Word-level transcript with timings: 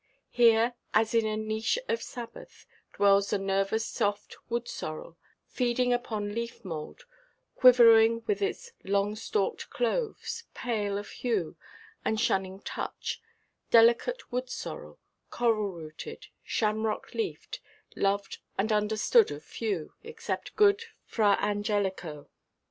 Here, 0.31 0.73
as 0.95 1.13
in 1.13 1.27
a 1.27 1.37
niche 1.37 1.77
of 1.87 2.01
Sabbath, 2.01 2.65
dwells 2.95 3.29
the 3.29 3.37
nervous 3.37 3.85
soft 3.85 4.35
wood–sorrel, 4.49 5.15
feeding 5.45 5.93
upon 5.93 6.33
leaf–mould, 6.33 7.05
quivering 7.55 8.23
with 8.25 8.41
its 8.41 8.71
long–stalked 8.83 9.69
cloves, 9.69 10.45
pale 10.55 10.97
of 10.97 11.09
hue, 11.11 11.55
and 12.03 12.19
shunning 12.19 12.61
touch, 12.61 13.21
delicate 13.69 14.31
wood–sorrel, 14.31 14.97
coral–rooted, 15.29 16.25
shamrock–leafed, 16.43 17.59
loved 17.95 18.39
and 18.57 18.71
understood 18.71 19.29
of 19.29 19.43
few, 19.43 19.93
except 20.03 20.55
good 20.55 20.81
Fra 21.05 21.37
Angelico. 21.39 22.27